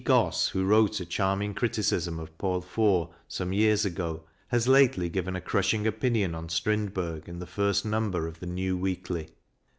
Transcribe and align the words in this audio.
Gosse, 0.03 0.47
who 0.47 0.65
wrote 0.65 0.99
a 0.99 1.05
charming 1.05 1.53
criticism 1.53 2.17
of 2.19 2.35
Paul 2.39 2.61
Fort 2.61 3.11
some 3.27 3.53
years 3.53 3.85
ago, 3.85 4.23
has 4.47 4.67
lately 4.67 5.09
given 5.09 5.35
a 5.35 5.41
crushing 5.41 5.85
opinion 5.85 6.33
on 6.33 6.49
Strind 6.49 6.91
berg 6.91 7.29
in 7.29 7.37
the 7.37 7.45
first 7.45 7.85
number 7.85 8.25
of 8.25 8.39
the 8.39 8.47
"New 8.47 8.75
Weekly." 8.75 9.29